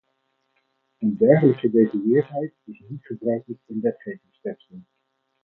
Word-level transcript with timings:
Een 0.97 1.17
dergelijke 1.17 1.59
gedetailleerdheid 1.61 2.53
is 2.65 2.83
niet 2.89 3.05
gebruikelijk 3.05 3.61
in 3.65 3.81
wetgevingsteksten. 3.81 4.87